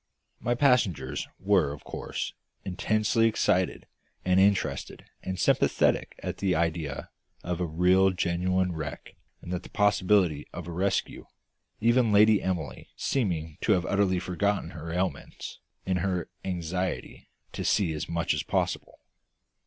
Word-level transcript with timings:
My 0.39 0.55
passengers 0.55 1.27
were 1.37 1.71
of 1.71 1.83
course 1.83 2.33
intensely 2.65 3.27
excited 3.27 3.85
and 4.25 4.39
interested 4.39 5.05
and 5.21 5.39
sympathetic 5.39 6.15
at 6.23 6.37
the 6.37 6.55
idea 6.55 7.11
of 7.43 7.61
a 7.61 7.67
real 7.67 8.09
genuine 8.09 8.71
wreck 8.71 9.13
and 9.43 9.53
the 9.53 9.59
possibility 9.69 10.47
of 10.53 10.67
a 10.67 10.71
rescue, 10.71 11.27
even 11.81 12.11
Lady 12.11 12.41
Emily 12.41 12.89
seeming 12.95 13.59
to 13.61 13.73
have 13.73 13.85
utterly 13.85 14.17
forgotten 14.17 14.71
her 14.71 14.89
ailments 14.91 15.59
in 15.85 15.97
her 15.97 16.31
anxiety 16.43 17.29
to 17.53 17.63
see 17.63 17.93
as 17.93 18.09
much 18.09 18.33
as 18.33 18.41
possible. 18.41 19.01